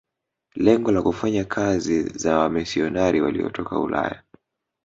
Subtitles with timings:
[0.55, 4.23] Lengo la kufanya kazi za wamisionari waliotoka Ulaya